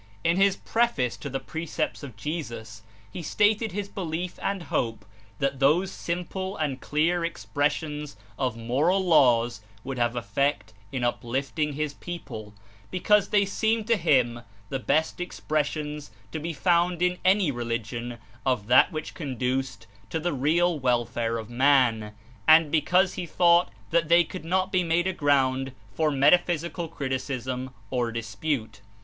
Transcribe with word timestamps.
In 0.23 0.37
his 0.37 0.55
preface 0.55 1.15
to 1.17 1.29
the 1.29 1.39
"Precepts 1.39 2.01
of 2.01 2.15
Jesus," 2.15 2.81
he 3.13 3.21
stated 3.21 3.71
his 3.71 3.87
belief 3.87 4.39
and 4.41 4.63
hope 4.63 5.05
that 5.37 5.59
those 5.59 5.91
simple 5.91 6.57
and 6.57 6.81
clear 6.81 7.23
expressions 7.23 8.17
of 8.39 8.57
moral 8.57 9.05
laws 9.05 9.61
would 9.83 9.99
have 9.99 10.15
effect 10.15 10.73
in 10.91 11.03
uplifting 11.03 11.73
his 11.73 11.93
people, 11.93 12.55
because 12.89 13.27
they 13.29 13.45
seemed 13.45 13.85
to 13.85 13.95
him 13.95 14.41
the 14.69 14.79
best 14.79 15.19
expressions 15.21 16.09
to 16.31 16.39
be 16.39 16.51
found 16.51 17.03
in 17.03 17.19
any 17.23 17.51
religion 17.51 18.17
of 18.43 18.65
that 18.65 18.91
which 18.91 19.13
conduced 19.13 19.85
to 20.09 20.19
the 20.19 20.33
real 20.33 20.79
welfare 20.79 21.37
of 21.37 21.47
man, 21.47 22.15
and 22.47 22.71
because 22.71 23.13
he 23.13 23.27
thought 23.27 23.69
that 23.91 24.09
they 24.09 24.23
could 24.23 24.45
not 24.45 24.71
be 24.71 24.83
made 24.83 25.05
a 25.05 25.13
ground 25.13 25.73
for 25.93 26.09
metaphysical 26.09 26.87
criticism 26.87 27.69
or 27.91 28.11
dispute. 28.11 28.81